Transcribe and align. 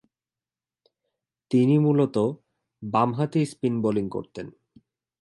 তিনি 1.51 1.75
মূলতঃ 1.77 2.25
বামহাতি 2.83 3.41
স্পিন 3.45 3.73
বোলিং 3.81 4.05
করতেন। 4.09 4.47